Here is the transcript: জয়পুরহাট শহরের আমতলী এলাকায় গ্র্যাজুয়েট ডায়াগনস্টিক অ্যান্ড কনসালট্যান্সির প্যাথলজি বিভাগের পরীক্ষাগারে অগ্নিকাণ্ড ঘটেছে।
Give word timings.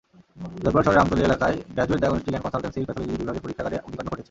জয়পুরহাট 0.63 0.85
শহরের 0.85 1.03
আমতলী 1.03 1.23
এলাকায় 1.29 1.55
গ্র্যাজুয়েট 1.73 2.01
ডায়াগনস্টিক 2.01 2.31
অ্যান্ড 2.31 2.43
কনসালট্যান্সির 2.45 2.87
প্যাথলজি 2.87 3.13
বিভাগের 3.21 3.43
পরীক্ষাগারে 3.45 3.77
অগ্নিকাণ্ড 3.85 4.07
ঘটেছে। 4.09 4.19